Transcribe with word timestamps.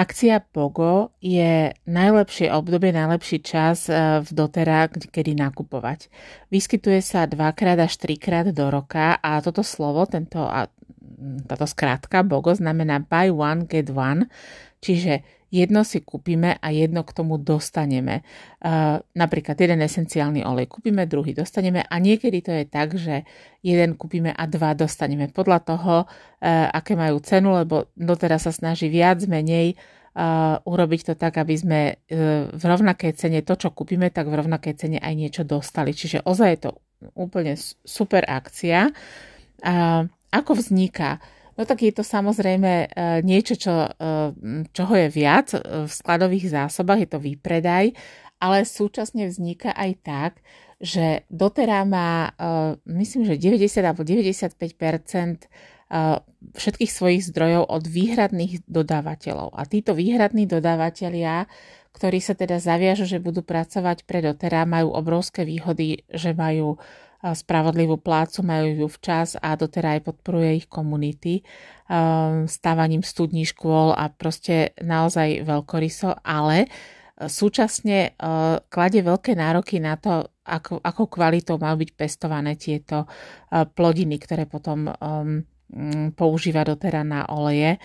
Akcia 0.00 0.40
Pogo 0.40 1.12
je 1.20 1.76
najlepšie 1.84 2.48
obdobie, 2.48 2.88
najlepší 2.88 3.44
čas 3.44 3.84
e, 3.84 4.24
v 4.24 4.28
dotera, 4.32 4.88
kedy 4.88 5.36
nakupovať. 5.36 6.08
Vyskytuje 6.48 7.04
sa 7.04 7.28
dvakrát 7.28 7.76
až 7.76 8.00
trikrát 8.00 8.48
do 8.48 8.72
roka 8.72 9.20
a 9.20 9.44
toto 9.44 9.60
slovo, 9.60 10.08
tento, 10.08 10.40
táto 11.44 11.66
skrátka 11.68 12.24
Bogo 12.24 12.56
znamená 12.56 13.04
buy 13.04 13.28
one, 13.28 13.68
get 13.68 13.92
one, 13.92 14.32
čiže 14.80 15.20
jedno 15.50 15.82
si 15.82 16.00
kúpime 16.00 16.56
a 16.62 16.70
jedno 16.70 17.02
k 17.02 17.12
tomu 17.12 17.36
dostaneme. 17.36 18.22
Uh, 18.62 19.02
napríklad 19.18 19.58
jeden 19.58 19.82
esenciálny 19.82 20.46
olej 20.46 20.70
kúpime, 20.70 21.04
druhý 21.10 21.34
dostaneme 21.34 21.82
a 21.84 21.94
niekedy 21.98 22.38
to 22.40 22.54
je 22.54 22.64
tak, 22.70 22.94
že 22.94 23.26
jeden 23.60 23.98
kúpime 23.98 24.30
a 24.30 24.46
dva 24.46 24.72
dostaneme 24.78 25.28
podľa 25.28 25.58
toho, 25.66 25.94
uh, 26.06 26.70
aké 26.70 26.94
majú 26.94 27.18
cenu, 27.20 27.52
lebo 27.58 27.90
doteraz 27.98 28.46
sa 28.46 28.54
snaží 28.54 28.86
viac, 28.86 29.20
menej 29.26 29.74
uh, 30.14 30.62
urobiť 30.62 31.12
to 31.12 31.14
tak, 31.18 31.36
aby 31.42 31.54
sme 31.58 31.80
v 32.50 32.62
rovnakej 32.62 33.12
cene 33.18 33.42
to, 33.42 33.58
čo 33.58 33.74
kúpime, 33.74 34.10
tak 34.14 34.30
v 34.30 34.38
rovnakej 34.38 34.74
cene 34.78 34.98
aj 35.02 35.14
niečo 35.18 35.42
dostali. 35.42 35.90
Čiže 35.90 36.22
ozaj 36.24 36.48
je 36.54 36.60
to 36.62 36.70
úplne 37.18 37.58
super 37.82 38.22
akcia. 38.26 38.90
Uh, 39.60 40.06
ako 40.30 40.62
vzniká? 40.62 41.18
No 41.58 41.66
tak 41.66 41.82
je 41.82 41.92
to 41.94 42.06
samozrejme 42.06 42.72
e, 42.72 42.86
niečo, 43.26 43.54
čo, 43.58 43.72
e, 43.72 43.90
čoho 44.70 44.94
je 44.94 45.08
viac 45.10 45.54
e, 45.54 45.86
v 45.86 45.92
skladových 45.92 46.50
zásobách, 46.50 47.04
je 47.04 47.10
to 47.10 47.20
výpredaj, 47.20 47.92
ale 48.40 48.58
súčasne 48.64 49.28
vzniká 49.28 49.74
aj 49.74 49.90
tak, 50.00 50.32
že 50.80 51.28
doterá 51.28 51.84
má, 51.84 52.32
myslím, 52.88 53.28
že 53.28 53.36
90 53.36 53.84
alebo 53.84 54.00
95% 54.00 54.56
všetkých 56.56 56.88
svojich 56.88 57.28
zdrojov 57.28 57.68
od 57.68 57.84
výhradných 57.84 58.64
dodávateľov. 58.64 59.52
A 59.52 59.68
títo 59.68 59.92
výhradní 59.92 60.48
dodávateľia, 60.48 61.52
ktorí 61.92 62.24
sa 62.24 62.32
teda 62.32 62.56
zaviažu, 62.56 63.04
že 63.04 63.20
budú 63.20 63.44
pracovať 63.44 64.08
pre 64.08 64.24
doterá, 64.24 64.64
majú 64.64 64.96
obrovské 64.96 65.44
výhody, 65.44 66.08
že 66.08 66.32
majú 66.32 66.80
spravodlivú 67.20 68.00
plácu, 68.00 68.40
majú 68.40 68.84
ju 68.84 68.88
včas 68.88 69.36
a 69.36 69.52
doteraj 69.52 70.00
aj 70.00 70.06
podporuje 70.08 70.64
ich 70.64 70.66
komunity 70.66 71.44
stávaním 72.46 73.02
studní 73.02 73.42
škôl 73.42 73.90
a 73.90 74.08
proste 74.14 74.78
naozaj 74.78 75.42
veľkoryso, 75.42 76.22
ale 76.22 76.66
e, 76.66 76.68
súčasne 77.26 77.98
e, 78.06 78.10
kladie 78.70 79.02
veľké 79.02 79.34
nároky 79.34 79.82
na 79.82 79.98
to, 79.98 80.30
ako, 80.46 80.78
akou 80.78 81.10
kvalitou 81.10 81.58
majú 81.58 81.82
byť 81.82 81.90
pestované 81.98 82.54
tieto 82.54 83.04
e, 83.04 83.66
plodiny, 83.66 84.16
ktoré 84.22 84.46
potom 84.46 84.90
používa 86.18 86.66
dotera 86.66 87.06
na 87.06 87.30
oleje. 87.30 87.78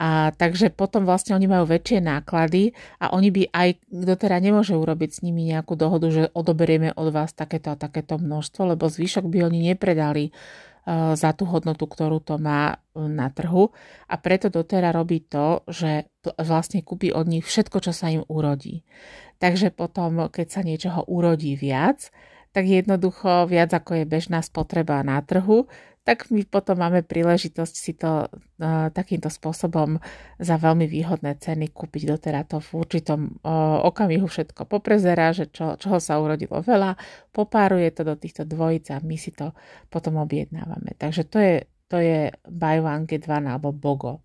A 0.00 0.32
takže 0.32 0.72
potom 0.72 1.04
vlastne 1.04 1.36
oni 1.36 1.44
majú 1.44 1.68
väčšie 1.68 2.00
náklady 2.00 2.72
a 2.96 3.12
oni 3.12 3.28
by 3.28 3.42
aj, 3.52 3.68
kto 3.84 4.14
teda 4.16 4.40
nemôže 4.40 4.72
urobiť 4.72 5.10
s 5.12 5.20
nimi 5.20 5.44
nejakú 5.52 5.76
dohodu, 5.76 6.08
že 6.08 6.32
odoberieme 6.32 6.96
od 6.96 7.12
vás 7.12 7.36
takéto 7.36 7.68
a 7.68 7.76
takéto 7.76 8.16
množstvo, 8.16 8.72
lebo 8.72 8.88
zvyšok 8.88 9.28
by 9.28 9.44
oni 9.44 9.76
nepredali 9.76 10.32
uh, 10.32 11.12
za 11.12 11.36
tú 11.36 11.44
hodnotu, 11.44 11.84
ktorú 11.84 12.24
to 12.24 12.40
má 12.40 12.80
e, 12.96 13.04
na 13.04 13.28
trhu. 13.28 13.76
A 14.08 14.16
preto 14.16 14.48
dotera 14.48 14.88
robí 14.88 15.20
to, 15.20 15.60
že 15.68 16.08
vlastne 16.40 16.80
kúpi 16.80 17.12
od 17.12 17.28
nich 17.28 17.44
všetko, 17.44 17.84
čo 17.84 17.92
sa 17.92 18.08
im 18.08 18.24
urodí. 18.24 18.88
Takže 19.36 19.68
potom, 19.68 20.32
keď 20.32 20.46
sa 20.48 20.60
niečoho 20.64 21.04
urodí 21.04 21.60
viac, 21.60 22.08
tak 22.50 22.66
jednoducho 22.66 23.46
viac 23.46 23.70
ako 23.70 24.02
je 24.02 24.04
bežná 24.08 24.42
spotreba 24.42 25.04
na 25.06 25.22
trhu, 25.22 25.70
tak 26.10 26.26
my 26.34 26.42
potom 26.42 26.74
máme 26.74 27.06
príležitosť 27.06 27.74
si 27.78 27.94
to 27.94 28.26
uh, 28.26 28.90
takýmto 28.90 29.30
spôsobom 29.30 30.02
za 30.42 30.58
veľmi 30.58 30.90
výhodné 30.90 31.38
ceny 31.38 31.70
kúpiť 31.70 32.02
doteraz 32.10 32.50
to 32.50 32.58
v 32.58 32.82
určitom 32.82 33.38
uh, 33.46 33.78
okamihu 33.86 34.26
všetko 34.26 34.66
poprezerá, 34.66 35.30
že 35.30 35.46
čo, 35.54 35.78
čoho 35.78 36.02
sa 36.02 36.18
urodilo 36.18 36.58
veľa, 36.66 36.98
popáruje 37.30 37.94
to 37.94 38.02
do 38.02 38.18
týchto 38.18 38.42
dvojic 38.42 38.90
a 38.90 38.98
my 38.98 39.14
si 39.14 39.30
to 39.30 39.54
potom 39.86 40.18
objednávame. 40.18 40.98
Takže 40.98 41.30
to 41.30 41.38
je, 41.38 41.56
to 41.86 42.02
je 42.02 42.34
buy 42.50 42.82
one, 42.82 43.06
get 43.06 43.30
one 43.30 43.46
alebo 43.46 43.70
BOGO. 43.70 44.18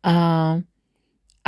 Uh, 0.00 0.64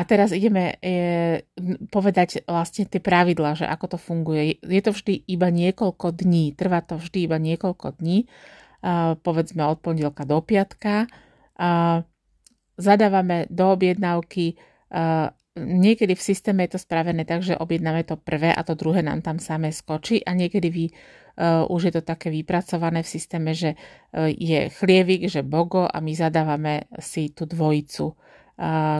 a 0.01 0.09
teraz 0.09 0.33
ideme 0.33 0.81
e, 0.81 1.45
povedať 1.93 2.49
vlastne 2.49 2.89
tie 2.89 3.05
pravidla, 3.05 3.53
že 3.53 3.69
ako 3.69 3.87
to 3.93 3.99
funguje. 4.01 4.57
Je 4.65 4.81
to 4.81 4.97
vždy 4.97 5.29
iba 5.29 5.53
niekoľko 5.53 6.17
dní, 6.17 6.57
trvá 6.57 6.81
to 6.81 6.97
vždy 6.97 7.29
iba 7.29 7.37
niekoľko 7.37 8.01
dní, 8.01 8.25
e, 8.25 8.27
povedzme 9.21 9.61
od 9.69 9.85
pondelka 9.85 10.25
do 10.25 10.41
piatka. 10.41 11.05
E, 11.05 11.07
zadávame 12.81 13.45
do 13.53 13.77
objednávky, 13.77 14.57
e, 14.57 15.35
niekedy 15.61 16.17
v 16.17 16.27
systéme 16.33 16.65
je 16.65 16.81
to 16.81 16.81
spravené 16.81 17.29
tak, 17.29 17.45
že 17.45 17.61
objednáme 17.61 18.09
to 18.09 18.17
prvé 18.17 18.57
a 18.57 18.65
to 18.65 18.73
druhé 18.73 19.05
nám 19.05 19.21
tam 19.21 19.37
samé 19.37 19.69
skočí 19.69 20.25
a 20.25 20.33
niekedy 20.33 20.69
vy, 20.71 20.87
uh, 20.89 21.67
už 21.67 21.91
je 21.91 21.93
to 21.99 22.03
také 22.07 22.31
vypracované 22.31 23.03
v 23.03 23.13
systéme, 23.13 23.51
že 23.51 23.75
uh, 23.75 24.31
je 24.31 24.71
chlievik, 24.71 25.27
že 25.27 25.43
bogo 25.43 25.91
a 25.91 25.99
my 25.99 26.13
zadávame 26.15 26.87
si 27.03 27.35
tú 27.35 27.51
dvojicu 27.51 28.15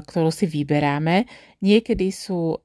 ktorú 0.09 0.33
si 0.33 0.49
vyberáme. 0.49 1.29
Niekedy 1.61 2.09
sú 2.09 2.57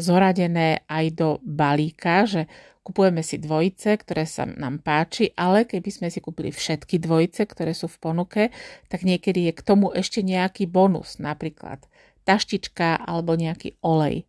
zoradené 0.00 0.88
aj 0.88 1.04
do 1.12 1.28
balíka, 1.44 2.24
že 2.24 2.48
kupujeme 2.80 3.20
si 3.20 3.36
dvojice, 3.36 4.00
ktoré 4.00 4.24
sa 4.24 4.48
nám 4.48 4.80
páči, 4.80 5.34
ale 5.36 5.68
keby 5.68 5.90
sme 5.92 6.08
si 6.08 6.24
kúpili 6.24 6.54
všetky 6.54 6.96
dvojice, 7.02 7.44
ktoré 7.44 7.76
sú 7.76 7.90
v 7.90 8.00
ponuke, 8.00 8.42
tak 8.88 9.04
niekedy 9.04 9.50
je 9.50 9.52
k 9.58 9.66
tomu 9.66 9.92
ešte 9.92 10.24
nejaký 10.24 10.64
bonus, 10.70 11.20
napríklad 11.20 11.84
taštička 12.24 12.96
alebo 13.02 13.34
nejaký 13.34 13.76
olej. 13.82 14.24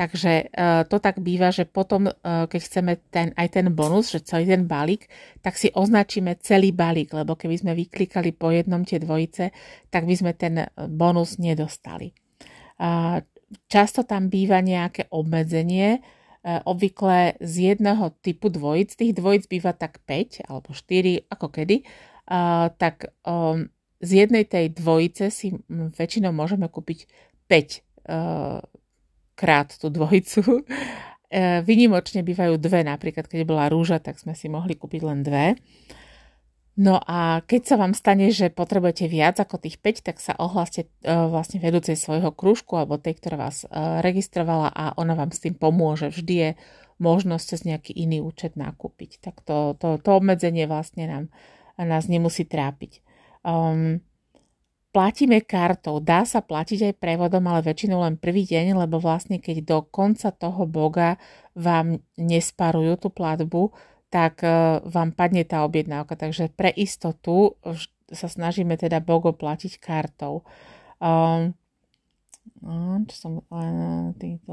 Takže 0.00 0.32
e, 0.32 0.64
to 0.88 0.96
tak 0.96 1.20
býva, 1.20 1.52
že 1.52 1.68
potom, 1.68 2.08
e, 2.08 2.12
keď 2.24 2.60
chceme 2.64 2.92
ten, 3.12 3.36
aj 3.36 3.48
ten 3.52 3.68
bonus, 3.68 4.16
že 4.16 4.24
celý 4.24 4.48
ten 4.48 4.64
balík, 4.64 5.04
tak 5.44 5.60
si 5.60 5.68
označíme 5.76 6.40
celý 6.40 6.72
balík, 6.72 7.12
lebo 7.12 7.36
keby 7.36 7.60
sme 7.60 7.72
vyklikali 7.76 8.32
po 8.32 8.48
jednom 8.48 8.80
tie 8.80 8.96
dvojice, 8.96 9.52
tak 9.92 10.08
by 10.08 10.14
sme 10.16 10.32
ten 10.32 10.64
bonus 10.88 11.36
nedostali. 11.36 12.16
Často 13.68 14.08
tam 14.08 14.32
býva 14.32 14.64
nejaké 14.64 15.12
obmedzenie, 15.12 16.00
e, 16.00 16.00
obvykle 16.64 17.36
z 17.44 17.76
jedného 17.76 18.16
typu 18.24 18.48
dvojic, 18.48 18.96
tých 18.96 19.12
dvojic 19.12 19.52
býva 19.52 19.76
tak 19.76 20.00
5 20.08 20.48
alebo 20.48 20.72
4, 20.72 21.28
ako 21.28 21.46
kedy, 21.52 21.84
tak 22.78 23.10
z 23.98 24.10
jednej 24.14 24.46
tej 24.46 24.70
dvojice 24.70 25.34
si 25.34 25.50
väčšinou 25.66 26.30
môžeme 26.30 26.70
kúpiť 26.70 27.10
5 27.50 27.82
krát 29.40 29.72
tú 29.80 29.88
dvojicu. 29.88 30.44
E, 31.30 31.62
vynimočne 31.62 32.26
bývajú 32.26 32.58
dve, 32.58 32.82
napríklad 32.82 33.30
keď 33.30 33.46
bola 33.46 33.70
rúža, 33.70 34.02
tak 34.02 34.18
sme 34.18 34.34
si 34.34 34.50
mohli 34.50 34.74
kúpiť 34.74 35.06
len 35.06 35.22
dve. 35.22 35.54
No 36.74 36.98
a 36.98 37.46
keď 37.46 37.62
sa 37.70 37.76
vám 37.78 37.94
stane, 37.94 38.34
že 38.34 38.50
potrebujete 38.50 39.06
viac 39.06 39.38
ako 39.38 39.62
tých 39.62 39.78
5, 39.78 40.10
tak 40.10 40.18
sa 40.18 40.34
ohláste 40.34 40.90
e, 41.06 41.14
vlastne 41.30 41.62
vedúcej 41.62 41.94
svojho 41.94 42.34
krúžku 42.34 42.74
alebo 42.74 42.98
tej, 42.98 43.22
ktorá 43.22 43.46
vás 43.46 43.62
e, 43.62 43.70
registrovala 44.02 44.74
a 44.74 44.90
ona 44.98 45.14
vám 45.14 45.30
s 45.30 45.46
tým 45.46 45.54
pomôže. 45.54 46.10
Vždy 46.10 46.34
je 46.34 46.50
možnosť 46.98 47.44
cez 47.46 47.60
nejaký 47.62 47.94
iný 47.94 48.26
účet 48.26 48.58
nakúpiť. 48.58 49.22
Tak 49.22 49.46
to, 49.46 49.78
to, 49.78 50.02
to 50.02 50.10
obmedzenie 50.10 50.66
vlastne 50.66 51.06
nám, 51.06 51.24
nás 51.78 52.10
nemusí 52.10 52.42
trápiť. 52.42 53.06
Um, 53.46 54.02
Platíme 54.90 55.38
kartou, 55.38 56.02
dá 56.02 56.26
sa 56.26 56.42
platiť 56.42 56.90
aj 56.90 56.94
prevodom, 56.98 57.46
ale 57.46 57.62
väčšinou 57.62 58.02
len 58.02 58.18
prvý 58.18 58.42
deň, 58.42 58.74
lebo 58.74 58.98
vlastne 58.98 59.38
keď 59.38 59.62
do 59.62 59.78
konca 59.86 60.34
toho 60.34 60.66
boga 60.66 61.14
vám 61.54 62.02
nesparujú 62.18 63.06
tú 63.06 63.08
platbu, 63.14 63.70
tak 64.10 64.42
e, 64.42 64.82
vám 64.82 65.14
padne 65.14 65.46
tá 65.46 65.62
objednávka. 65.62 66.18
Takže 66.18 66.50
pre 66.50 66.74
istotu 66.74 67.54
sa 68.10 68.26
snažíme 68.26 68.74
teda 68.74 68.98
bogo 68.98 69.30
platiť 69.30 69.78
kartou. 69.78 70.42
Um, 70.98 71.54
čo 73.08 73.16
som 73.16 73.32
týmto, 74.20 74.52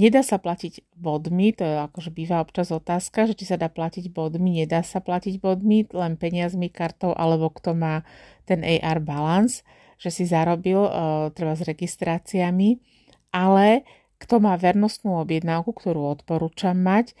nedá 0.00 0.24
sa 0.24 0.40
platiť 0.40 0.96
bodmi, 0.96 1.52
to 1.52 1.62
je 1.62 1.76
akože 1.84 2.10
býva 2.10 2.40
občas 2.40 2.72
otázka, 2.72 3.28
že 3.28 3.36
či 3.36 3.44
sa 3.52 3.60
dá 3.60 3.68
platiť 3.68 4.08
bodmi, 4.08 4.64
nedá 4.64 4.80
sa 4.80 5.04
platiť 5.04 5.44
bodmi, 5.44 5.84
len 5.92 6.16
peniazmi, 6.16 6.72
kartou, 6.72 7.12
alebo 7.12 7.52
kto 7.52 7.76
má 7.76 8.02
ten 8.48 8.64
AR 8.64 9.04
balance, 9.04 9.60
že 10.00 10.08
si 10.08 10.24
zarobil, 10.24 10.80
uh, 10.80 11.28
treba 11.36 11.52
s 11.52 11.62
registráciami, 11.68 12.80
ale 13.28 13.84
kto 14.16 14.40
má 14.40 14.56
vernostnú 14.56 15.20
objednávku, 15.20 15.76
ktorú 15.76 16.16
odporúčam 16.16 16.80
mať, 16.80 17.12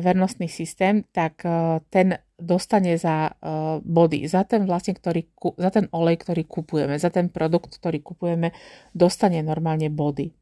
vernostný 0.00 0.48
systém, 0.48 1.04
tak 1.10 1.42
uh, 1.44 1.82
ten 1.92 2.16
dostane 2.38 2.96
za 2.96 3.28
uh, 3.28 3.34
body, 3.84 4.24
za 4.30 4.46
ten 4.48 4.64
vlastne, 4.64 4.94
ktorý, 4.94 5.26
za 5.58 5.70
ten 5.74 5.90
olej, 5.92 6.16
ktorý 6.22 6.44
kupujeme, 6.48 6.96
za 6.96 7.10
ten 7.10 7.28
produkt, 7.28 7.76
ktorý 7.76 8.00
kupujeme, 8.00 8.52
dostane 8.96 9.42
normálne 9.42 9.90
body. 9.92 10.32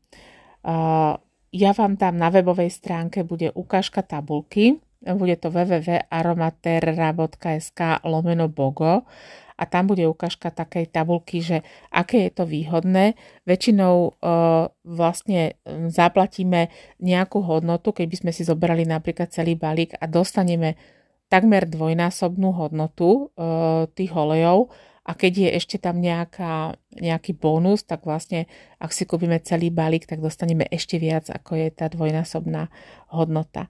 Ja 1.51 1.73
vám 1.73 1.97
tam 1.97 2.21
na 2.21 2.29
webovej 2.29 2.69
stránke 2.69 3.25
bude 3.25 3.49
ukážka 3.57 4.05
tabulky, 4.05 4.77
bude 5.01 5.41
to 5.41 5.49
www.aromaterra.sk 5.49 7.81
lomeno 8.05 8.53
bogo 8.53 9.09
a 9.61 9.69
tam 9.69 9.93
bude 9.93 10.09
ukážka 10.09 10.49
takej 10.49 10.89
tabulky, 10.89 11.45
že 11.45 11.61
aké 11.93 12.27
je 12.27 12.33
to 12.33 12.49
výhodné. 12.49 13.13
Väčšinou 13.45 14.17
uh, 14.17 14.73
vlastne 14.89 15.61
zaplatíme 15.93 16.73
nejakú 16.97 17.45
hodnotu, 17.45 17.93
keby 17.93 18.17
sme 18.17 18.33
si 18.33 18.49
zobrali 18.49 18.89
napríklad 18.89 19.29
celý 19.29 19.61
balík 19.61 19.93
a 20.01 20.09
dostaneme 20.09 20.81
takmer 21.29 21.69
dvojnásobnú 21.69 22.57
hodnotu 22.57 23.29
uh, 23.37 23.85
tých 23.93 24.17
olejov 24.17 24.73
a 25.05 25.13
keď 25.13 25.33
je 25.45 25.49
ešte 25.61 25.77
tam 25.77 26.01
nejaká, 26.01 26.81
nejaký 26.97 27.37
bonus, 27.37 27.85
tak 27.85 28.09
vlastne 28.09 28.49
ak 28.81 28.97
si 28.97 29.05
kúpime 29.05 29.37
celý 29.45 29.69
balík, 29.69 30.09
tak 30.09 30.25
dostaneme 30.25 30.65
ešte 30.73 30.97
viac, 30.97 31.29
ako 31.29 31.61
je 31.61 31.69
tá 31.69 31.93
dvojnásobná 31.93 32.73
hodnota. 33.13 33.69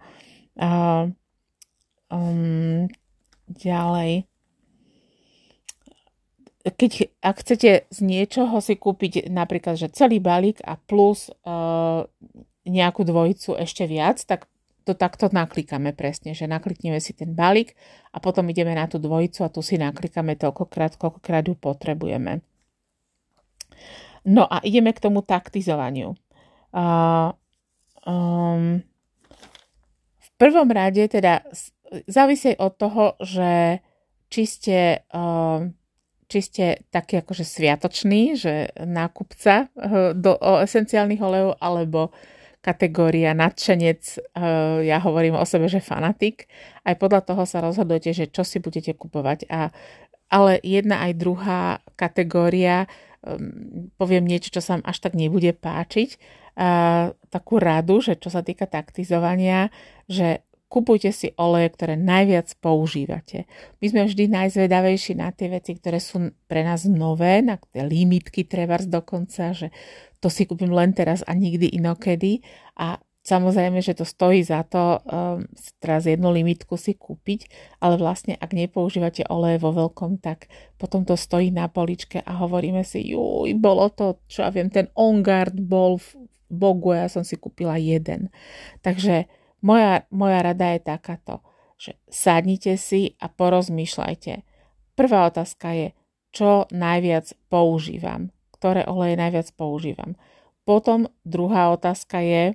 Uh, 0.54 1.10
um, 2.14 2.86
ďalej. 3.50 4.29
Keď, 6.60 7.08
ak 7.24 7.36
chcete 7.40 7.88
z 7.88 7.98
niečoho 8.04 8.60
si 8.60 8.76
kúpiť 8.76 9.32
napríklad, 9.32 9.80
že 9.80 9.88
celý 9.88 10.20
balík 10.20 10.60
a 10.60 10.76
plus 10.76 11.32
uh, 11.48 12.04
nejakú 12.68 13.00
dvojicu 13.00 13.56
ešte 13.56 13.88
viac, 13.88 14.20
tak 14.28 14.44
to 14.84 14.92
takto 14.92 15.28
naklikáme 15.32 15.96
presne, 15.96 16.36
že 16.36 16.44
naklikneme 16.44 17.00
si 17.00 17.16
ten 17.16 17.32
balík 17.32 17.76
a 18.12 18.20
potom 18.20 18.44
ideme 18.48 18.76
na 18.76 18.88
tú 18.88 19.00
dvojicu 19.00 19.44
a 19.44 19.52
tu 19.52 19.64
si 19.64 19.80
naklikáme 19.80 20.36
toľkokrát, 20.36 21.00
koľkokrát 21.00 21.48
ju 21.48 21.56
potrebujeme. 21.56 22.44
No 24.24 24.44
a 24.44 24.60
ideme 24.60 24.92
k 24.92 25.00
tomu 25.00 25.24
taktizovaniu. 25.24 26.12
Uh, 26.76 27.32
um, 28.04 28.84
v 30.20 30.28
prvom 30.36 30.68
rade 30.68 31.08
teda 31.08 31.40
závisí 32.04 32.52
od 32.56 32.76
toho, 32.76 33.16
že 33.20 33.80
či 34.30 34.42
ste, 34.46 34.78
uh, 35.10 35.66
či 36.30 36.38
ste 36.46 36.64
taký 36.94 37.18
akože 37.18 37.42
sviatočný, 37.42 38.38
že 38.38 38.70
nákupca 38.78 39.66
uh, 39.66 40.14
do, 40.14 40.38
o 40.38 40.62
esenciálnych 40.62 41.18
olejov, 41.18 41.58
alebo 41.58 42.14
kategória 42.60 43.32
nadšenec, 43.32 44.02
eh, 44.20 44.84
ja 44.84 45.00
hovorím 45.00 45.32
o 45.40 45.48
sebe, 45.48 45.64
že 45.64 45.80
fanatik. 45.80 46.44
Aj 46.84 46.92
podľa 46.92 47.24
toho 47.24 47.48
sa 47.48 47.64
rozhodujete, 47.64 48.12
že 48.12 48.28
čo 48.28 48.44
si 48.44 48.60
budete 48.60 48.92
kupovať. 48.92 49.48
A, 49.48 49.72
ale 50.28 50.60
jedna 50.60 51.08
aj 51.08 51.12
druhá 51.16 51.80
kategória, 51.96 52.84
ehm, 53.24 53.88
poviem 53.96 54.28
niečo, 54.28 54.52
čo 54.52 54.60
sa 54.60 54.76
vám 54.76 54.84
až 54.84 55.00
tak 55.00 55.16
nebude 55.16 55.56
páčiť, 55.56 56.40
takú 57.30 57.56
radu, 57.56 58.04
že 58.04 58.18
čo 58.18 58.28
sa 58.28 58.44
týka 58.44 58.68
taktizovania, 58.68 59.72
že 60.10 60.44
kupujte 60.70 61.10
si 61.10 61.34
oleje, 61.34 61.74
ktoré 61.74 61.98
najviac 61.98 62.54
používate. 62.62 63.50
My 63.82 63.86
sme 63.90 64.02
vždy 64.06 64.30
najzvedavejší 64.30 65.18
na 65.18 65.34
tie 65.34 65.50
veci, 65.50 65.74
ktoré 65.74 65.98
sú 65.98 66.30
pre 66.46 66.62
nás 66.62 66.86
nové, 66.86 67.42
na 67.42 67.58
tie 67.58 67.82
limitky 67.82 68.46
trebárs 68.46 68.86
dokonca, 68.86 69.50
že 69.50 69.74
to 70.22 70.30
si 70.30 70.46
kúpim 70.46 70.70
len 70.70 70.94
teraz 70.94 71.26
a 71.26 71.34
nikdy 71.34 71.74
inokedy 71.74 72.46
a 72.78 73.02
Samozrejme, 73.20 73.84
že 73.84 73.92
to 73.92 74.08
stojí 74.08 74.40
za 74.40 74.64
to 74.64 74.96
um, 75.04 75.44
teraz 75.76 76.08
jednu 76.08 76.32
limitku 76.32 76.80
si 76.80 76.96
kúpiť, 76.96 77.52
ale 77.76 78.00
vlastne 78.00 78.32
ak 78.32 78.56
nepoužívate 78.56 79.28
oleje 79.28 79.60
vo 79.60 79.76
veľkom, 79.76 80.24
tak 80.24 80.48
potom 80.80 81.04
to 81.04 81.20
stojí 81.20 81.52
na 81.52 81.68
poličke 81.68 82.24
a 82.24 82.40
hovoríme 82.40 82.80
si, 82.80 83.12
juj, 83.12 83.52
bolo 83.60 83.92
to, 83.92 84.16
čo 84.24 84.40
ja 84.40 84.48
viem, 84.48 84.72
ten 84.72 84.88
OnGuard 84.96 85.52
bol 85.60 86.00
v 86.00 86.08
Bogu, 86.48 86.96
ja 86.96 87.12
som 87.12 87.20
si 87.20 87.36
kúpila 87.36 87.76
jeden. 87.76 88.32
Takže 88.80 89.28
moja, 89.62 90.04
moja 90.10 90.40
rada 90.42 90.76
je 90.76 90.80
takáto, 90.82 91.40
že 91.80 91.96
sadnite 92.10 92.76
si 92.76 93.16
a 93.20 93.28
porozmýšľajte. 93.28 94.44
Prvá 94.96 95.20
otázka 95.28 95.72
je, 95.72 95.88
čo 96.30 96.68
najviac 96.70 97.32
používam 97.48 98.30
ktoré 98.60 98.84
oleje 98.84 99.16
najviac 99.16 99.48
používam. 99.56 100.20
Potom 100.68 101.08
druhá 101.24 101.72
otázka 101.72 102.20
je, 102.20 102.52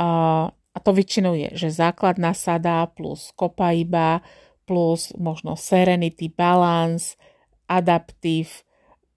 a 0.00 0.78
to 0.80 0.90
väčšinou 0.96 1.36
je, 1.36 1.68
že 1.68 1.76
základná 1.84 2.32
sada 2.32 2.88
plus 2.88 3.28
kopaiba 3.36 4.24
plus 4.64 5.12
možno 5.20 5.60
Serenity 5.60 6.32
Balance, 6.32 7.20
Adaptive, 7.68 8.64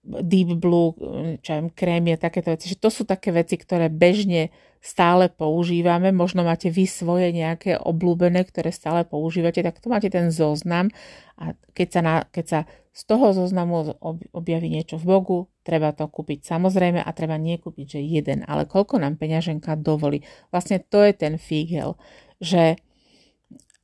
Deep 0.04 0.60
Blue, 0.60 0.92
čo 1.40 1.50
viem, 1.56 1.72
krémie, 1.72 2.20
takéto 2.20 2.52
veci. 2.52 2.68
Že 2.68 2.84
to 2.84 2.90
sú 2.92 3.02
také 3.08 3.32
veci, 3.32 3.56
ktoré 3.56 3.88
bežne 3.88 4.52
stále 4.78 5.28
používame. 5.28 6.14
Možno 6.14 6.46
máte 6.46 6.70
vy 6.70 6.86
svoje 6.86 7.34
nejaké 7.34 7.78
obľúbené, 7.78 8.46
ktoré 8.46 8.70
stále 8.70 9.02
používate, 9.02 9.62
tak 9.62 9.82
tu 9.82 9.90
máte 9.90 10.08
ten 10.08 10.30
zoznam 10.30 10.90
a 11.38 11.54
keď 11.74 11.88
sa, 11.90 12.00
na, 12.02 12.14
keď 12.26 12.44
sa 12.46 12.60
z 12.98 13.02
toho 13.06 13.30
zoznamu 13.30 13.94
objaví 14.34 14.66
niečo 14.66 14.98
v 14.98 15.06
bogu, 15.06 15.38
treba 15.62 15.94
to 15.94 16.10
kúpiť 16.10 16.42
samozrejme 16.42 16.98
a 16.98 17.10
treba 17.14 17.38
nie 17.38 17.54
kúpiť, 17.62 17.98
že 17.98 18.00
jeden, 18.02 18.42
ale 18.42 18.66
koľko 18.66 18.98
nám 18.98 19.22
peňaženka 19.22 19.78
dovolí. 19.78 20.26
Vlastne 20.50 20.82
to 20.82 21.06
je 21.06 21.14
ten 21.14 21.38
fígel, 21.38 21.94
že, 22.42 22.74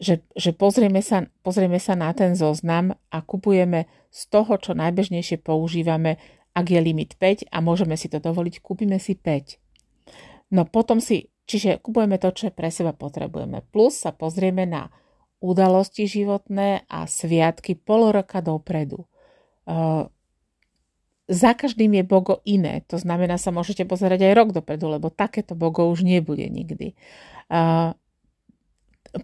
že, 0.02 0.18
že 0.34 0.50
pozrieme, 0.50 0.98
sa, 0.98 1.30
pozrieme 1.46 1.78
sa 1.78 1.94
na 1.94 2.10
ten 2.10 2.34
zoznam 2.34 2.98
a 3.14 3.22
kupujeme 3.22 3.86
z 4.10 4.20
toho, 4.34 4.58
čo 4.58 4.74
najbežnejšie 4.74 5.38
používame, 5.42 6.18
ak 6.54 6.70
je 6.70 6.80
limit 6.82 7.18
5 7.18 7.50
a 7.50 7.58
môžeme 7.62 7.94
si 7.94 8.10
to 8.10 8.18
dovoliť, 8.18 8.62
kúpime 8.62 8.98
si 8.98 9.14
5. 9.18 9.63
No 10.54 10.62
potom 10.62 11.02
si, 11.02 11.34
čiže 11.50 11.82
kupujeme 11.82 12.14
to, 12.22 12.30
čo 12.30 12.54
pre 12.54 12.70
seba 12.70 12.94
potrebujeme. 12.94 13.66
Plus 13.74 13.98
sa 13.98 14.14
pozrieme 14.14 14.62
na 14.70 14.94
udalosti 15.42 16.06
životné 16.06 16.86
a 16.86 17.10
sviatky 17.10 17.74
pol 17.74 18.14
roka 18.14 18.38
dopredu. 18.38 19.02
Uh, 19.66 20.06
za 21.26 21.56
každým 21.56 21.98
je 21.98 22.04
Bogo 22.04 22.44
iné, 22.44 22.84
to 22.86 23.00
znamená 23.00 23.40
sa 23.40 23.48
môžete 23.48 23.88
pozerať 23.88 24.28
aj 24.28 24.32
rok 24.36 24.48
dopredu, 24.52 24.92
lebo 24.92 25.08
takéto 25.08 25.56
Bogo 25.56 25.88
už 25.88 26.06
nebude 26.06 26.46
nikdy. 26.46 26.94
Uh, 27.48 27.96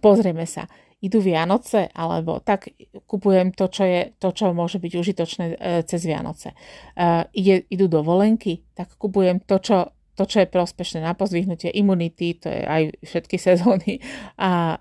pozrieme 0.01 0.49
sa, 0.49 0.65
idú 1.01 1.21
Vianoce, 1.21 1.89
alebo 1.93 2.41
tak 2.41 2.73
kupujem 3.05 3.53
to, 3.53 3.69
čo, 3.69 3.83
je, 3.85 4.01
to, 4.17 4.29
čo 4.33 4.53
môže 4.53 4.77
byť 4.81 4.93
užitočné 4.97 5.45
uh, 5.47 5.55
cez 5.85 6.01
Vianoce. 6.05 6.53
Uh, 6.97 7.25
ide, 7.33 7.65
idú 7.69 7.87
dovolenky, 7.89 8.65
tak 8.73 8.93
kupujem 8.97 9.41
to, 9.41 9.57
čo 9.61 9.77
to, 10.21 10.29
čo 10.29 10.45
je 10.45 10.53
prospešné 10.53 11.01
na 11.01 11.17
pozvihnutie 11.17 11.73
imunity, 11.73 12.37
to 12.37 12.45
je 12.45 12.61
aj 12.61 12.83
všetky 13.01 13.41
sezóny 13.41 13.97
a 14.37 14.77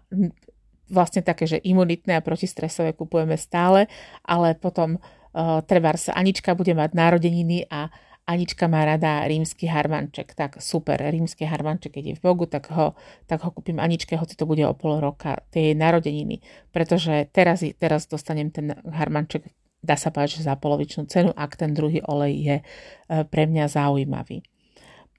vlastne 0.92 1.24
také, 1.24 1.48
že 1.48 1.56
imunitné 1.56 2.20
a 2.20 2.26
protistresové 2.26 2.92
kupujeme 2.92 3.40
stále, 3.40 3.88
ale 4.20 4.52
potom 4.52 5.00
uh, 5.00 5.96
sa 5.96 6.12
Anička 6.12 6.52
bude 6.52 6.76
mať 6.76 6.92
narodeniny 6.92 7.64
a 7.72 7.88
Anička 8.28 8.68
má 8.68 8.84
rada 8.84 9.24
rímsky 9.24 9.64
harmanček, 9.64 10.36
tak 10.36 10.60
super, 10.60 11.00
rímsky 11.00 11.48
harmanček, 11.48 11.96
keď 11.96 12.04
je 12.04 12.14
v 12.20 12.22
Bogu, 12.22 12.44
tak 12.44 12.68
ho, 12.68 12.92
tak 13.24 13.40
ho 13.40 13.50
kúpim 13.50 13.80
Aničke, 13.80 14.20
hoci 14.20 14.36
to 14.36 14.44
bude 14.44 14.60
o 14.60 14.76
pol 14.76 15.00
roka, 15.00 15.40
tej 15.48 15.72
narodeniny, 15.72 16.44
pretože 16.68 17.32
teraz, 17.32 17.64
teraz 17.80 18.04
dostanem 18.06 18.52
ten 18.52 18.76
harmanček, 18.86 19.48
dá 19.80 19.96
sa 19.96 20.12
povedať, 20.12 20.44
že 20.44 20.52
za 20.52 20.54
polovičnú 20.60 21.08
cenu, 21.08 21.32
ak 21.32 21.56
ten 21.56 21.72
druhý 21.72 22.04
olej 22.04 22.34
je 22.36 22.56
uh, 22.60 23.24
pre 23.24 23.48
mňa 23.48 23.72
zaujímavý. 23.72 24.44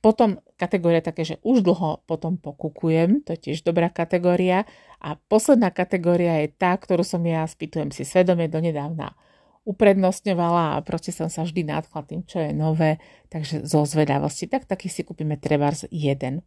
Potom 0.01 0.41
kategória 0.57 0.99
také, 1.01 1.21
že 1.21 1.37
už 1.45 1.61
dlho 1.61 2.01
potom 2.09 2.37
pokukujem, 2.41 3.21
to 3.21 3.37
je 3.37 3.53
tiež 3.53 3.61
dobrá 3.61 3.93
kategória. 3.93 4.65
A 4.97 5.13
posledná 5.29 5.69
kategória 5.69 6.41
je 6.41 6.49
tá, 6.53 6.73
ktorú 6.73 7.05
som 7.05 7.21
ja, 7.21 7.45
spýtujem 7.45 7.93
si 7.93 8.01
svedomie, 8.01 8.49
donedávna 8.49 9.13
uprednostňovala 9.61 10.77
a 10.77 10.83
proste 10.83 11.13
som 11.13 11.29
sa 11.29 11.45
vždy 11.45 11.69
nadchla 11.69 12.01
tým, 12.09 12.21
čo 12.25 12.41
je 12.41 12.49
nové, 12.49 12.97
takže 13.29 13.61
zo 13.61 13.85
zvedavosti, 13.85 14.49
tak 14.49 14.65
taký 14.65 14.89
si 14.89 15.05
kúpime 15.05 15.37
trebárs 15.37 15.85
jeden 15.93 16.41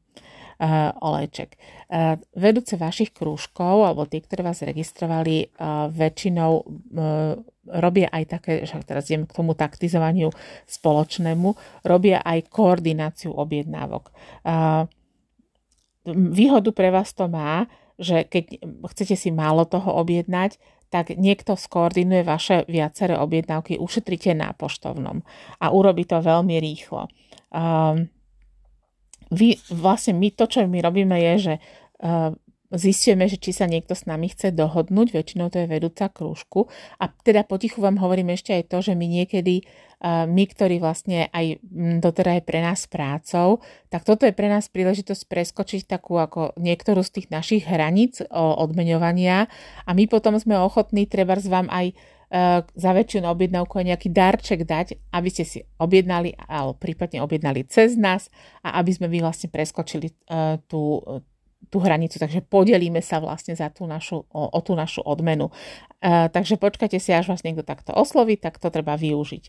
uh, 0.58 0.90
olejček. 0.98 1.54
Uh, 1.86 2.18
vedúce 2.34 2.74
vašich 2.74 3.14
krúžkov, 3.14 3.86
alebo 3.86 4.02
tí, 4.10 4.18
ktorí 4.18 4.42
vás 4.42 4.66
registrovali, 4.66 5.54
uh, 5.54 5.86
väčšinou 5.94 6.52
uh, 6.58 7.38
robia 7.74 8.06
aj 8.14 8.24
také, 8.38 8.52
že 8.62 8.78
teraz 8.86 9.10
idem 9.10 9.26
k 9.26 9.36
tomu 9.36 9.58
taktizovaniu 9.58 10.30
spoločnému, 10.70 11.58
robia 11.82 12.22
aj 12.22 12.46
koordináciu 12.48 13.34
objednávok. 13.34 14.14
Výhodu 16.14 16.70
pre 16.70 16.88
vás 16.94 17.10
to 17.16 17.26
má, 17.26 17.66
že 17.98 18.26
keď 18.26 18.62
chcete 18.90 19.14
si 19.14 19.30
málo 19.30 19.66
toho 19.66 19.98
objednať, 20.02 20.58
tak 20.94 21.10
niekto 21.18 21.58
skoordinuje 21.58 22.22
vaše 22.22 22.62
viaceré 22.70 23.18
objednávky, 23.18 23.82
ušetrite 23.82 24.30
na 24.30 24.54
poštovnom 24.54 25.26
a 25.58 25.66
urobí 25.74 26.06
to 26.06 26.22
veľmi 26.22 26.54
rýchlo. 26.62 27.10
Um, 27.50 28.06
vy, 29.34 29.58
vlastne 29.74 30.14
my 30.14 30.30
to, 30.30 30.46
čo 30.46 30.62
my 30.70 30.78
robíme, 30.78 31.18
je, 31.18 31.34
že 31.50 31.54
uh, 31.58 32.30
zistíme, 32.74 33.30
že 33.30 33.38
či 33.38 33.54
sa 33.54 33.66
niekto 33.70 33.94
s 33.94 34.04
nami 34.04 34.30
chce 34.30 34.50
dohodnúť, 34.54 35.14
väčšinou 35.14 35.50
to 35.50 35.62
je 35.62 35.70
vedúca 35.70 36.10
krúžku. 36.10 36.66
A 36.98 37.08
teda 37.10 37.46
potichu 37.46 37.80
vám 37.80 37.98
hovorím 37.98 38.34
ešte 38.34 38.54
aj 38.54 38.70
to, 38.70 38.78
že 38.82 38.92
my 38.98 39.06
niekedy, 39.06 39.64
my, 40.04 40.44
ktorí 40.44 40.82
vlastne 40.82 41.32
aj 41.32 41.62
doteraz 42.02 42.42
je 42.42 42.44
pre 42.44 42.60
nás 42.60 42.84
prácou, 42.90 43.64
tak 43.88 44.04
toto 44.04 44.28
je 44.28 44.36
pre 44.36 44.52
nás 44.52 44.68
príležitosť 44.68 45.22
preskočiť 45.24 45.82
takú 45.88 46.20
ako 46.20 46.52
niektorú 46.60 47.00
z 47.00 47.22
tých 47.22 47.28
našich 47.32 47.62
hraníc 47.64 48.20
odmeňovania 48.34 49.48
a 49.86 49.90
my 49.94 50.04
potom 50.10 50.36
sme 50.36 50.60
ochotní 50.60 51.08
treba 51.08 51.38
vám 51.40 51.72
aj 51.72 51.96
za 52.74 52.90
väčšiu 52.90 53.22
objednávku 53.30 53.78
aj 53.78 53.94
nejaký 53.94 54.08
darček 54.10 54.66
dať, 54.66 54.98
aby 55.14 55.28
ste 55.30 55.44
si 55.46 55.58
objednali, 55.78 56.34
alebo 56.34 56.74
prípadne 56.74 57.22
objednali 57.22 57.62
cez 57.70 57.94
nás 57.94 58.26
a 58.66 58.82
aby 58.82 58.90
sme 58.90 59.06
vy 59.06 59.22
vlastne 59.22 59.46
preskočili 59.54 60.10
uh, 60.10 60.58
tú, 60.66 60.98
tú 61.68 61.80
hranicu, 61.80 62.20
takže 62.20 62.44
podelíme 62.44 63.00
sa 63.00 63.20
vlastne 63.20 63.56
za 63.56 63.68
tú 63.70 63.84
našu, 63.88 64.24
o, 64.32 64.42
o 64.50 64.60
tú 64.60 64.76
našu 64.76 65.00
odmenu. 65.04 65.52
Uh, 66.04 66.28
takže 66.28 66.60
počkajte 66.60 67.00
si, 67.00 67.10
až 67.12 67.30
vás 67.30 67.44
niekto 67.44 67.64
takto 67.64 67.92
osloví, 67.96 68.36
tak 68.36 68.60
to 68.60 68.68
treba 68.68 68.96
využiť. 68.96 69.44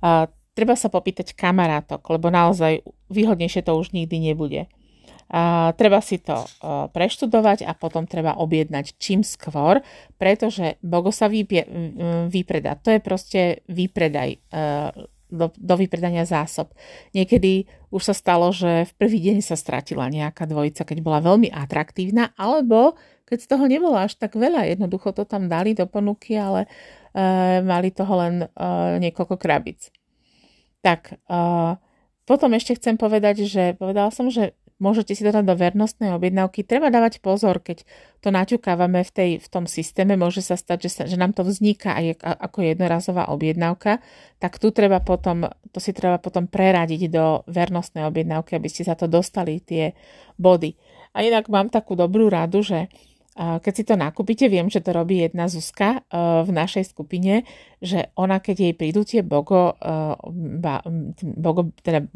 Uh, 0.00 0.30
treba 0.56 0.72
sa 0.72 0.88
popýtať 0.88 1.36
kamarátok, 1.36 2.00
lebo 2.08 2.32
naozaj 2.32 2.80
výhodnejšie 3.12 3.60
to 3.60 3.76
už 3.76 3.92
nikdy 3.92 4.32
nebude. 4.32 4.64
A 5.26 5.74
treba 5.74 5.98
si 5.98 6.22
to 6.22 6.46
preštudovať 6.94 7.66
a 7.66 7.74
potom 7.74 8.06
treba 8.06 8.38
objednať 8.38 8.94
čím 8.94 9.26
skôr, 9.26 9.82
pretože 10.22 10.78
Bogo 10.86 11.10
sa 11.10 11.26
vypie, 11.26 11.66
vypredá. 12.30 12.78
To 12.86 12.94
je 12.94 13.02
proste 13.02 13.66
výpredaj 13.66 14.38
do, 15.30 15.50
do 15.54 15.74
vypredania 15.74 16.22
zásob. 16.22 16.70
Niekedy 17.12 17.66
už 17.90 18.12
sa 18.12 18.14
stalo, 18.14 18.50
že 18.54 18.86
v 18.86 18.92
prvý 18.98 19.18
deň 19.30 19.42
sa 19.42 19.58
stratila 19.58 20.06
nejaká 20.10 20.46
dvojica, 20.46 20.86
keď 20.86 20.98
bola 21.02 21.18
veľmi 21.22 21.50
atraktívna, 21.50 22.34
alebo 22.38 22.94
keď 23.26 23.38
z 23.42 23.48
toho 23.50 23.64
nebolo 23.66 23.98
až 23.98 24.14
tak 24.14 24.38
veľa, 24.38 24.70
jednoducho 24.70 25.10
to 25.10 25.26
tam 25.26 25.50
dali 25.50 25.74
do 25.74 25.90
ponuky, 25.90 26.38
ale 26.38 26.70
e, 27.10 27.58
mali 27.66 27.90
toho 27.90 28.14
len 28.22 28.46
e, 28.46 28.48
niekoľko 29.02 29.34
krabic. 29.34 29.90
Tak, 30.86 31.18
e, 31.26 31.36
potom 32.22 32.50
ešte 32.54 32.78
chcem 32.78 32.94
povedať, 32.94 33.42
že 33.46 33.74
povedala 33.74 34.14
som, 34.14 34.30
že 34.30 34.54
môžete 34.76 35.16
si 35.16 35.24
to 35.24 35.32
do 35.32 35.54
vernostnej 35.56 36.12
objednávky. 36.12 36.60
Treba 36.60 36.92
dávať 36.92 37.24
pozor, 37.24 37.64
keď 37.64 37.84
to 38.20 38.28
naťukávame 38.28 39.00
v, 39.04 39.10
tej, 39.10 39.30
v 39.40 39.48
tom 39.48 39.64
systéme, 39.64 40.20
môže 40.20 40.44
sa 40.44 40.56
stať, 40.56 40.78
že, 40.86 40.90
sa, 40.92 41.02
že 41.08 41.16
nám 41.16 41.32
to 41.32 41.44
vzniká 41.44 41.96
aj 41.96 42.20
ako 42.20 42.58
jednorazová 42.60 43.32
objednávka, 43.32 44.04
tak 44.36 44.60
tu 44.60 44.68
treba 44.72 45.00
potom, 45.00 45.48
to 45.72 45.78
si 45.80 45.96
treba 45.96 46.20
potom 46.20 46.44
preradiť 46.44 47.08
do 47.08 47.40
vernostnej 47.48 48.04
objednávky, 48.04 48.60
aby 48.60 48.68
ste 48.68 48.84
za 48.84 48.98
to 48.98 49.08
dostali 49.08 49.64
tie 49.64 49.96
body. 50.36 50.76
A 51.16 51.24
inak 51.24 51.48
mám 51.48 51.72
takú 51.72 51.96
dobrú 51.96 52.28
radu, 52.28 52.60
že 52.60 52.92
keď 53.36 53.72
si 53.76 53.84
to 53.84 54.00
nakúpite, 54.00 54.48
viem, 54.48 54.72
že 54.72 54.80
to 54.80 54.96
robí 54.96 55.20
jedna 55.20 55.44
Zuzka 55.44 56.00
e, 56.00 56.18
v 56.40 56.50
našej 56.56 56.88
skupine, 56.88 57.44
že 57.84 58.08
ona, 58.16 58.40
keď 58.40 58.56
jej 58.56 58.72
prídu 58.72 59.04
tie 59.04 59.20
bogo, 59.20 59.76
e, 59.76 60.00
bogo 61.36 61.68
teda 61.84 62.00
e, 62.00 62.08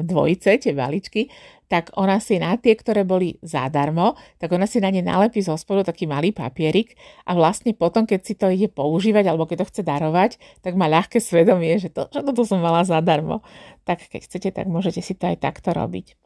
dvojice, 0.00 0.56
tie 0.56 0.72
valičky, 0.72 1.28
tak 1.68 1.92
ona 1.92 2.16
si 2.24 2.40
na 2.40 2.56
tie, 2.56 2.72
ktoré 2.72 3.04
boli 3.04 3.36
zadarmo, 3.44 4.16
tak 4.40 4.48
ona 4.56 4.64
si 4.64 4.80
na 4.80 4.88
ne 4.88 5.04
nalepí 5.04 5.44
zo 5.44 5.60
spodu 5.60 5.92
taký 5.92 6.08
malý 6.08 6.32
papierik 6.32 6.96
a 7.28 7.36
vlastne 7.36 7.76
potom, 7.76 8.08
keď 8.08 8.20
si 8.24 8.32
to 8.32 8.48
ide 8.48 8.72
používať 8.72 9.28
alebo 9.28 9.44
keď 9.44 9.64
to 9.64 9.68
chce 9.68 9.82
darovať, 9.84 10.40
tak 10.64 10.72
má 10.72 10.88
ľahké 10.88 11.20
svedomie, 11.20 11.76
že 11.76 11.92
to, 11.92 12.08
že 12.08 12.24
toto 12.24 12.48
som 12.48 12.64
mala 12.64 12.80
zadarmo. 12.84 13.44
Tak 13.84 14.08
keď 14.08 14.20
chcete, 14.24 14.48
tak 14.56 14.72
môžete 14.72 15.04
si 15.04 15.12
to 15.12 15.28
aj 15.28 15.36
takto 15.36 15.76
robiť. 15.76 16.16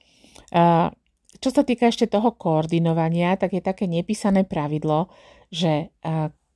Čo 1.38 1.50
sa 1.52 1.62
týka 1.62 1.88
ešte 1.88 2.08
toho 2.10 2.32
koordinovania, 2.34 3.36
tak 3.36 3.56
je 3.56 3.62
také 3.62 3.84
nepísané 3.86 4.42
pravidlo, 4.42 5.12
že 5.52 5.92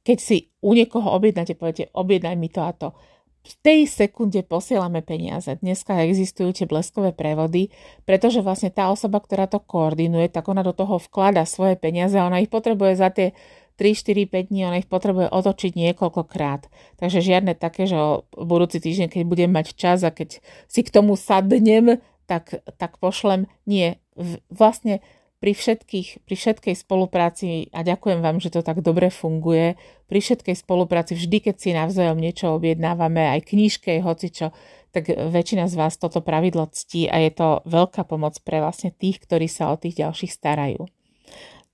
keď 0.01 0.19
si 0.19 0.51
u 0.65 0.73
niekoho 0.73 1.13
objednáte, 1.13 1.55
poviete, 1.55 1.93
objednaj 1.93 2.37
mi 2.37 2.49
to 2.49 2.65
a 2.65 2.73
to, 2.73 2.97
v 3.41 3.55
tej 3.65 3.81
sekunde 3.89 4.45
posielame 4.45 5.01
peniaze. 5.01 5.57
Dneska 5.65 6.05
existujú 6.05 6.53
tie 6.53 6.69
bleskové 6.69 7.17
prevody, 7.17 7.73
pretože 8.05 8.45
vlastne 8.45 8.69
tá 8.69 8.93
osoba, 8.93 9.17
ktorá 9.17 9.49
to 9.49 9.65
koordinuje, 9.65 10.29
tak 10.29 10.45
ona 10.53 10.61
do 10.61 10.77
toho 10.77 11.01
vklada 11.01 11.49
svoje 11.49 11.81
peniaze 11.81 12.21
a 12.21 12.29
ona 12.29 12.45
ich 12.45 12.53
potrebuje 12.53 13.01
za 13.01 13.09
tie 13.09 13.33
3, 13.81 13.97
4, 13.97 14.29
5 14.29 14.53
dní, 14.53 14.69
ona 14.69 14.85
ich 14.85 14.93
potrebuje 14.93 15.33
otočiť 15.33 15.73
niekoľkokrát. 15.73 16.69
Takže 17.01 17.25
žiadne 17.25 17.57
také, 17.57 17.89
že 17.89 17.97
budúci 18.37 18.77
týždeň, 18.77 19.09
keď 19.09 19.23
budem 19.25 19.49
mať 19.49 19.73
čas 19.73 20.05
a 20.05 20.13
keď 20.13 20.45
si 20.69 20.85
k 20.85 20.93
tomu 20.93 21.17
sadnem, 21.17 21.97
tak, 22.29 22.61
tak 22.77 23.01
pošlem. 23.01 23.49
Nie, 23.65 24.05
vlastne 24.53 25.01
pri, 25.41 25.57
všetkých, 25.57 26.29
pri 26.29 26.35
všetkej 26.37 26.75
spolupráci, 26.77 27.73
a 27.73 27.81
ďakujem 27.81 28.21
vám, 28.21 28.45
že 28.45 28.53
to 28.53 28.61
tak 28.61 28.85
dobre 28.85 29.09
funguje, 29.09 29.81
pri 30.05 30.21
všetkej 30.21 30.53
spolupráci, 30.53 31.17
vždy, 31.17 31.49
keď 31.49 31.55
si 31.57 31.73
navzájom 31.73 32.21
niečo 32.21 32.53
objednávame, 32.53 33.25
aj 33.33 33.49
knižke, 33.49 34.05
hocičo, 34.05 34.53
tak 34.93 35.09
väčšina 35.09 35.71
z 35.71 35.75
vás 35.81 35.97
toto 35.97 36.21
pravidlo 36.21 36.69
ctí 36.69 37.07
a 37.09 37.23
je 37.23 37.31
to 37.33 37.49
veľká 37.65 38.05
pomoc 38.05 38.37
pre 38.43 38.61
vlastne 38.61 38.93
tých, 38.93 39.23
ktorí 39.23 39.47
sa 39.49 39.73
o 39.73 39.81
tých 39.81 40.03
ďalších 40.03 40.35
starajú. 40.35 40.91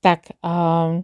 Tak, 0.04 0.36
um, 0.44 1.02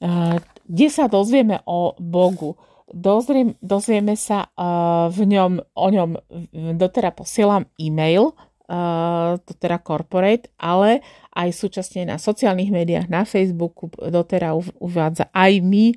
uh, 0.00 0.38
kde 0.64 0.88
sa 0.88 1.10
dozvieme 1.10 1.60
o 1.68 1.92
Bogu? 2.00 2.56
Dozriem, 2.94 3.58
dozvieme 3.58 4.14
sa 4.14 4.48
uh, 4.54 5.10
v 5.10 5.28
ňom, 5.28 5.52
o 5.60 5.88
ňom, 5.90 6.10
doteraz 6.78 7.18
posielam 7.18 7.66
e-mail, 7.76 8.32
to 9.44 9.52
teda 9.60 9.76
corporate, 9.84 10.48
ale 10.56 11.04
aj 11.36 11.52
súčasne 11.52 12.08
na 12.08 12.16
sociálnych 12.16 12.72
médiách, 12.72 13.12
na 13.12 13.28
Facebooku 13.28 13.92
doteraz 13.92 14.72
uvádza 14.80 15.28
aj 15.36 15.52
my, 15.60 15.92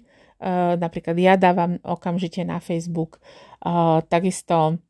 napríklad 0.75 1.15
ja 1.15 1.39
dávam 1.39 1.79
okamžite 1.81 2.43
na 2.43 2.59
Facebook, 2.59 3.23
takisto 4.11 4.83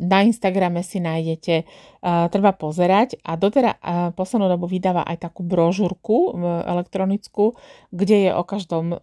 na 0.00 0.18
Instagrame 0.24 0.80
si 0.80 0.96
nájdete, 0.96 1.68
treba 2.32 2.56
pozerať. 2.56 3.20
A 3.20 3.36
doteraz 3.36 3.76
poslednú 4.16 4.48
dobu 4.48 4.64
vydáva 4.64 5.04
aj 5.04 5.28
takú 5.28 5.44
brožúrku 5.44 6.40
elektronickú, 6.64 7.52
kde 7.92 8.16
je 8.28 8.30
o 8.32 8.40
každom 8.48 8.96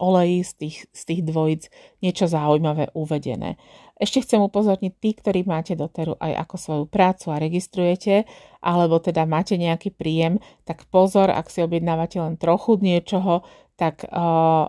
oleji 0.00 0.48
z 0.48 0.52
tých, 0.56 0.76
z 0.96 1.02
tých 1.04 1.20
dvojic 1.28 1.68
niečo 2.00 2.24
zaujímavé 2.24 2.88
uvedené. 2.96 3.60
Ešte 3.96 4.20
chcem 4.28 4.44
upozorniť 4.44 4.92
tí, 5.00 5.16
ktorí 5.16 5.48
máte 5.48 5.72
doteru 5.72 6.20
aj 6.20 6.32
ako 6.44 6.56
svoju 6.60 6.84
prácu 6.84 7.32
a 7.32 7.40
registrujete, 7.40 8.28
alebo 8.60 9.00
teda 9.00 9.24
máte 9.24 9.56
nejaký 9.56 9.88
príjem, 9.88 10.36
tak 10.68 10.84
pozor, 10.92 11.32
ak 11.32 11.48
si 11.48 11.64
objednávate 11.64 12.20
len 12.20 12.36
trochu 12.36 12.76
niečoho, 12.76 13.40
tak 13.76 14.04
uh, 14.08 14.68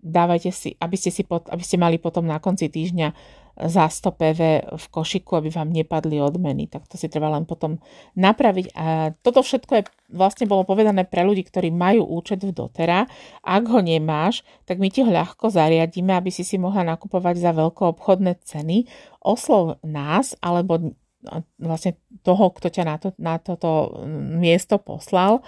dávajte 0.00 0.52
si, 0.52 0.76
aby 0.80 0.96
ste, 0.96 1.08
si 1.12 1.24
pot, 1.24 1.44
aby 1.48 1.60
ste 1.64 1.80
mali 1.80 1.96
potom 1.96 2.24
na 2.24 2.40
konci 2.40 2.68
týždňa 2.68 3.08
za 3.56 3.88
100 3.88 4.20
PV 4.20 4.40
v 4.76 4.86
košiku, 4.92 5.40
aby 5.40 5.48
vám 5.48 5.72
nepadli 5.72 6.20
odmeny. 6.20 6.68
Tak 6.68 6.92
to 6.92 7.00
si 7.00 7.08
treba 7.08 7.32
len 7.32 7.48
potom 7.48 7.80
napraviť. 8.12 8.66
A 8.76 9.16
toto 9.24 9.40
všetko 9.40 9.72
je 9.80 9.82
vlastne 10.12 10.44
bolo 10.44 10.68
povedané 10.68 11.08
pre 11.08 11.24
ľudí, 11.24 11.42
ktorí 11.48 11.72
majú 11.72 12.04
účet 12.04 12.44
v 12.44 12.52
dotera. 12.52 13.08
Ak 13.40 13.64
ho 13.72 13.80
nemáš, 13.80 14.44
tak 14.68 14.76
my 14.76 14.92
ti 14.92 15.00
ho 15.00 15.10
ľahko 15.10 15.48
zariadíme, 15.48 16.12
aby 16.12 16.28
si 16.28 16.44
si 16.44 16.60
mohla 16.60 16.84
nakupovať 16.84 17.40
za 17.40 17.52
veľko 17.56 17.96
obchodné 17.96 18.36
ceny. 18.44 18.84
Oslov 19.24 19.80
nás, 19.82 20.36
alebo 20.44 20.94
vlastne 21.58 21.98
toho, 22.22 22.50
kto 22.54 22.70
ťa 22.72 22.84
na, 22.86 22.96
to, 22.96 23.08
na 23.20 23.36
toto 23.38 24.02
miesto 24.38 24.78
poslal. 24.78 25.42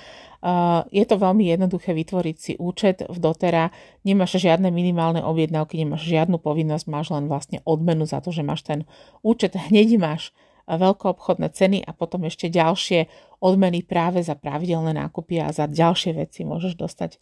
Je 0.93 1.05
to 1.07 1.17
veľmi 1.19 1.49
jednoduché 1.49 1.95
vytvoriť 1.95 2.37
si 2.37 2.53
účet 2.59 3.03
v 3.07 3.19
dotera, 3.19 3.75
nemáš 4.07 4.39
žiadne 4.39 4.71
minimálne 4.71 5.19
objednávky, 5.25 5.83
nemáš 5.83 6.07
žiadnu 6.07 6.39
povinnosť, 6.39 6.87
máš 6.87 7.11
len 7.11 7.27
vlastne 7.27 7.59
odmenu 7.67 8.07
za 8.07 8.23
to, 8.23 8.31
že 8.31 8.47
máš 8.47 8.63
ten 8.63 8.87
účet, 9.27 9.57
hneď 9.57 9.99
máš 9.99 10.31
veľkoobchodné 10.69 11.49
ceny 11.57 11.79
a 11.81 11.97
potom 11.97 12.29
ešte 12.29 12.53
ďalšie 12.53 13.09
odmeny 13.41 13.81
práve 13.81 14.21
za 14.21 14.37
pravidelné 14.37 14.93
nákupy 14.93 15.41
a 15.41 15.49
za 15.49 15.65
ďalšie 15.65 16.13
veci 16.13 16.45
môžeš 16.45 16.77
dostať 16.77 17.17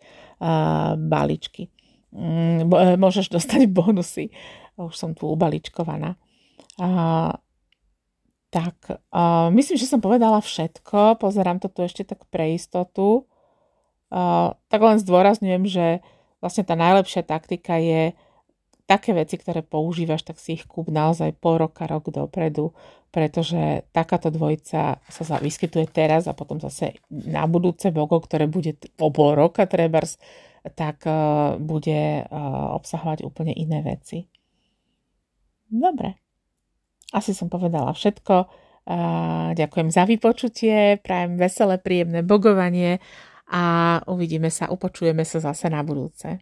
balíčky. 0.99 1.71
Mm, 2.17 2.67
môžeš 2.99 3.31
dostať 3.31 3.71
bonusy. 3.71 4.35
Už 4.77 4.93
som 4.93 5.17
tu 5.17 5.29
ubaličkovaná. 5.29 6.17
Tak, 8.51 9.03
uh, 9.11 9.51
myslím, 9.51 9.77
že 9.77 9.91
som 9.91 9.99
povedala 9.99 10.39
všetko. 10.39 11.19
Pozerám 11.19 11.59
to 11.59 11.67
tu 11.67 11.83
ešte 11.83 12.07
tak 12.07 12.23
pre 12.31 12.55
istotu. 12.55 13.27
Uh, 14.07 14.55
tak 14.71 14.81
len 14.81 15.03
zdôrazňujem, 15.03 15.67
že 15.67 15.87
vlastne 16.39 16.63
tá 16.63 16.79
najlepšia 16.79 17.27
taktika 17.27 17.77
je 17.83 18.15
také 18.87 19.11
veci, 19.19 19.35
ktoré 19.35 19.67
používaš, 19.67 20.23
tak 20.23 20.39
si 20.39 20.55
ich 20.55 20.65
kúp 20.65 20.95
naozaj 20.95 21.35
pol 21.43 21.59
roka, 21.59 21.91
rok 21.91 22.07
dopredu, 22.15 22.71
pretože 23.11 23.83
takáto 23.91 24.31
dvojica 24.31 25.03
sa 25.03 25.37
vyskytuje 25.43 25.91
teraz 25.91 26.31
a 26.31 26.39
potom 26.39 26.63
zase 26.63 27.03
na 27.11 27.51
budúce 27.51 27.91
bogo, 27.91 28.23
ktoré 28.23 28.47
bude 28.47 28.79
o 29.03 29.11
pol 29.11 29.35
roka 29.35 29.67
trebárs, 29.67 30.23
tak 30.79 31.03
uh, 31.03 31.59
bude 31.59 32.23
uh, 32.23 32.79
obsahovať 32.79 33.27
úplne 33.27 33.51
iné 33.59 33.83
veci. 33.83 34.31
Dobre. 35.67 36.26
Asi 37.17 37.33
som 37.33 37.49
povedala 37.49 37.97
všetko. 37.97 38.35
Ďakujem 39.57 39.89
za 39.91 40.05
vypočutie, 40.05 41.01
prajem 41.01 41.41
veselé, 41.41 41.81
príjemné 41.81 42.21
bogovanie 42.23 43.03
a 43.51 43.99
uvidíme 44.07 44.53
sa, 44.53 44.69
upočujeme 44.71 45.25
sa 45.25 45.41
zase 45.43 45.67
na 45.73 45.81
budúce. 45.83 46.39